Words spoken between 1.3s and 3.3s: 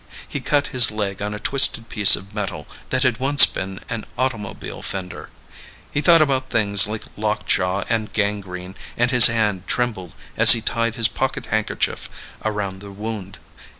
a twisted piece of metal that had